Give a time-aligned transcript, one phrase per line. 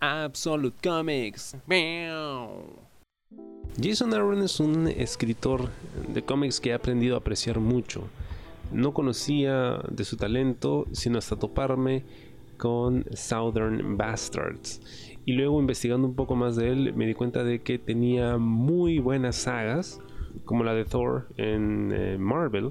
[0.00, 1.56] Absolute Comics.
[3.80, 5.68] Jason Aaron es un escritor
[6.12, 8.04] de cómics que he aprendido a apreciar mucho.
[8.72, 12.04] No conocía de su talento, sino hasta toparme
[12.58, 14.80] con Southern Bastards.
[15.24, 18.98] Y luego investigando un poco más de él, me di cuenta de que tenía muy
[18.98, 20.00] buenas sagas,
[20.44, 22.70] como la de Thor en eh, Marvel.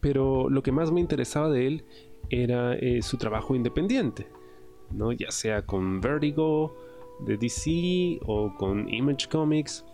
[0.00, 1.84] Pero lo que más me interesaba de él
[2.30, 4.26] era eh, su trabajo independiente,
[4.92, 5.12] ¿no?
[5.12, 6.74] ya sea con Vertigo
[7.20, 9.84] de DC o con Image Comics.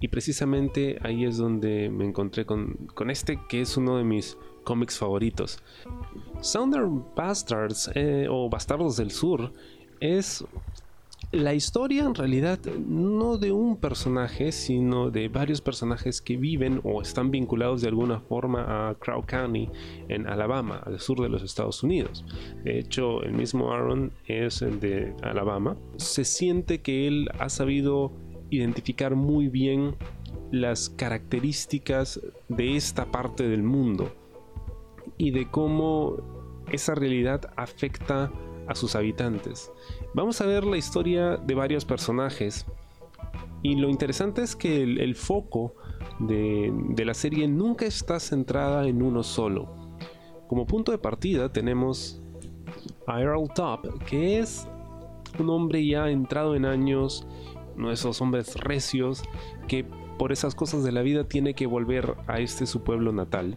[0.00, 4.36] Y precisamente ahí es donde me encontré con, con este que es uno de mis
[4.64, 5.62] cómics favoritos.
[6.40, 9.52] Southern Bastards eh, o Bastardos del Sur
[10.00, 10.44] es
[11.30, 17.02] la historia en realidad no de un personaje, sino de varios personajes que viven o
[17.02, 19.68] están vinculados de alguna forma a Crow County
[20.08, 22.24] en Alabama, al sur de los Estados Unidos.
[22.64, 25.76] De hecho, el mismo Aaron es de Alabama.
[25.96, 28.12] Se siente que él ha sabido
[28.50, 29.96] identificar muy bien
[30.50, 34.10] las características de esta parte del mundo
[35.18, 36.16] y de cómo
[36.72, 38.32] esa realidad afecta
[38.68, 39.72] a sus habitantes.
[40.14, 42.66] Vamos a ver la historia de varios personajes
[43.62, 45.74] y lo interesante es que el, foco
[46.20, 49.68] de, de, la serie nunca está centrada en uno solo.
[50.46, 52.22] Como punto de partida tenemos
[53.06, 54.68] a Earl Top, que es
[55.38, 57.26] un hombre ya entrado en años,
[57.76, 59.22] uno de esos hombres recios
[59.66, 59.84] que
[60.18, 63.56] por esas cosas de la vida tiene que volver a este su pueblo natal,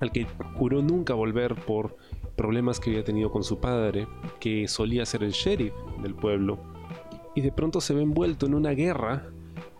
[0.00, 1.96] al que juró nunca volver por
[2.36, 4.06] problemas que había tenido con su padre,
[4.40, 6.58] que solía ser el sheriff del pueblo,
[7.34, 9.30] y de pronto se ve envuelto en una guerra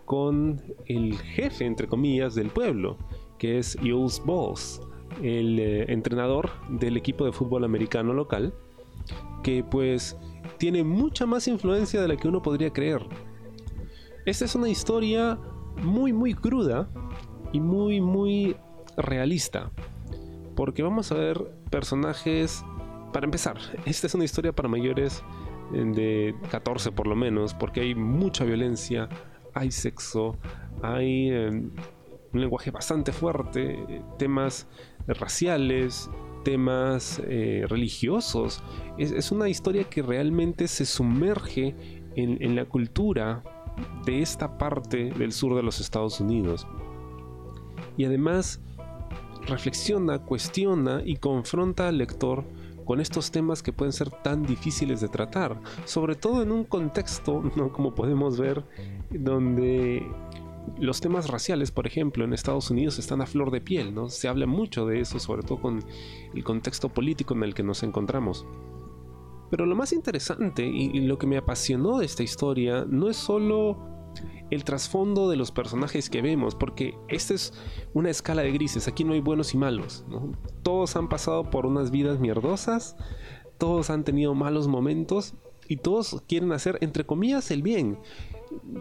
[0.05, 2.97] con el jefe, entre comillas, del pueblo,
[3.37, 4.81] que es Jules Balls,
[5.21, 8.53] el eh, entrenador del equipo de fútbol americano local,
[9.43, 10.17] que pues
[10.57, 13.01] tiene mucha más influencia de la que uno podría creer.
[14.25, 15.37] Esta es una historia
[15.83, 16.89] muy muy cruda
[17.51, 18.55] y muy muy
[18.97, 19.71] realista,
[20.55, 22.63] porque vamos a ver personajes.
[23.13, 25.23] Para empezar, esta es una historia para mayores
[25.71, 29.09] de 14 por lo menos, porque hay mucha violencia,
[29.53, 30.37] hay sexo,
[30.81, 34.67] hay eh, un lenguaje bastante fuerte, temas
[35.07, 36.09] raciales,
[36.43, 38.61] temas eh, religiosos.
[38.97, 41.73] Es, una historia que realmente se sumerge
[42.17, 43.43] en la cultura
[44.05, 46.67] de esta parte del sur de los Estados Unidos.
[47.97, 48.61] Y además
[49.45, 52.43] reflexiona, cuestiona y confronta al lector
[52.85, 57.43] con estos temas que pueden ser tan difíciles de tratar, sobre todo en un contexto,
[57.55, 57.73] ¿no?
[57.73, 58.63] como podemos ver,
[59.09, 60.07] donde
[60.79, 64.09] los temas raciales, por ejemplo, en Estados Unidos están a flor de piel, ¿no?
[64.09, 65.83] Se habla mucho de eso, sobre todo con
[66.33, 68.45] el contexto político en el que nos encontramos.
[69.51, 73.94] Pero lo más interesante y lo que me apasionó de esta historia no es solo
[74.49, 77.53] el trasfondo de los personajes que vemos, porque esta es
[77.93, 80.05] una escala de grises, aquí no hay buenos y malos,
[80.63, 82.95] todos han pasado por unas vidas mierdosas,
[83.57, 85.35] todos han tenido malos momentos
[85.67, 87.99] y todos quieren hacer, entre comillas, el bien,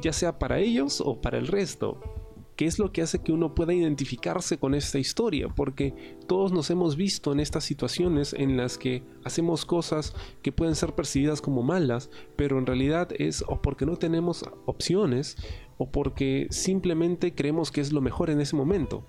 [0.03, 2.24] ya sea para ellos o para el resto.
[2.57, 5.49] ¿Qué es lo que hace que uno pueda identificarse con esta historia?
[5.49, 10.77] Porque todos nos hemos visto en estas situaciones en las que hacemos cosas que pueden
[10.77, 15.37] ser percibidas como malas, pero en realidad es o porque no tenemos opciones
[15.79, 19.05] o porque simplemente creemos que es lo mejor en ese momento.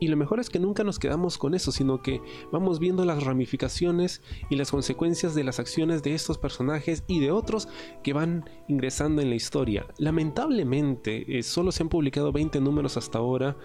[0.00, 3.22] Y lo mejor es que nunca nos quedamos con eso, sino que vamos viendo las
[3.22, 7.68] ramificaciones y las consecuencias de las acciones de estos personajes y de otros
[8.02, 9.86] que van ingresando en la historia.
[9.98, 13.56] Lamentablemente, eh, solo se han publicado 20 números hasta ahora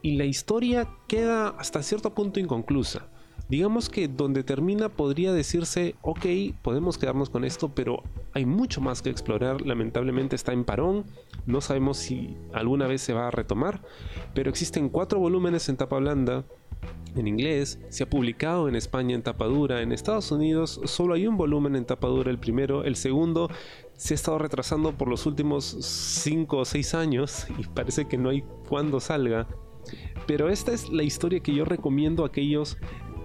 [0.00, 3.08] y la historia queda hasta cierto punto inconclusa.
[3.48, 6.26] Digamos que donde termina podría decirse, ok,
[6.62, 9.60] podemos quedarnos con esto, pero hay mucho más que explorar.
[9.60, 11.04] Lamentablemente está en parón,
[11.46, 13.82] no sabemos si alguna vez se va a retomar,
[14.34, 16.44] pero existen cuatro volúmenes en tapa blanda.
[17.16, 21.26] En inglés, se ha publicado en España en tapa dura, en Estados Unidos solo hay
[21.28, 23.48] un volumen en tapa dura, el primero, el segundo
[23.96, 28.30] se ha estado retrasando por los últimos 5 o 6 años y parece que no
[28.30, 29.46] hay cuándo salga.
[30.26, 32.78] Pero esta es la historia que yo recomiendo a aquellos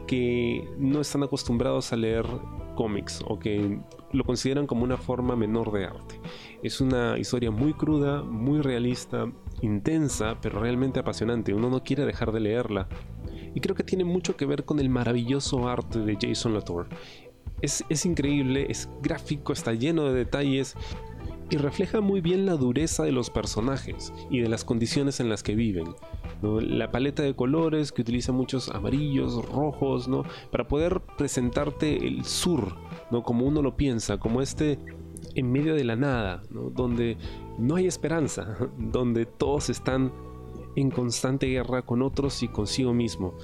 [0.10, 2.26] que no están acostumbrados a leer
[2.74, 3.80] cómics o que
[4.12, 6.20] lo consideran como una forma menor de arte.
[6.64, 11.54] Es una historia muy cruda, muy realista, intensa, pero realmente apasionante.
[11.54, 12.88] Uno no quiere dejar de leerla.
[13.54, 16.88] Y creo que tiene mucho que ver con el maravilloso arte de Jason Latour.
[17.62, 20.76] Es, es increíble, es gráfico, está lleno de detalles
[21.52, 25.44] y refleja muy bien la dureza de los personajes y de las condiciones en las
[25.44, 25.94] que viven.
[26.42, 30.24] La paleta de colores que utiliza muchos amarillos, rojos, ¿no?
[30.52, 32.76] para poder presentarte el sur,
[33.12, 33.24] ¿no?
[33.24, 34.80] como uno lo piensa, como este
[35.36, 37.18] en medio de la nada, donde
[37.58, 40.12] no hay esperanza, donde todos están
[40.76, 43.38] en constante guerra con otros y consigo mismo.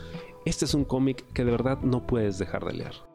[0.46, 3.15] Este es un cómic que de verdad no puedes dejar de leer.